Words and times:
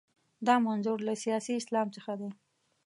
دا 0.47 0.55
منظور 0.65 0.99
له 1.07 1.13
سیاسي 1.23 1.53
اسلام 1.57 1.87
څخه 1.95 2.13
دی. 2.19 2.29